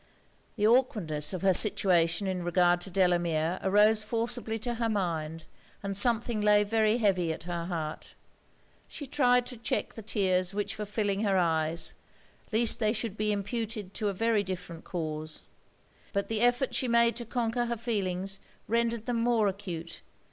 [0.55, 5.45] The awkwardness of her situation in regard to Delamere arose forcibly to her mind,
[5.83, 8.15] and something lay very heavy at her heart.
[8.87, 11.93] She tried to check the tears which were filling her eyes,
[12.51, 15.43] least they should be imputed to a very different cause;
[16.13, 20.01] but the effort she made to conquer her feelings rendered them more acute.